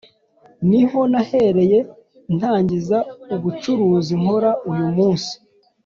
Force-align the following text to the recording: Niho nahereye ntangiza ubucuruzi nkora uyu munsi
Niho 0.69 0.99
nahereye 1.11 1.79
ntangiza 2.37 2.97
ubucuruzi 3.35 4.13
nkora 4.21 4.51
uyu 4.71 4.87
munsi 4.97 5.33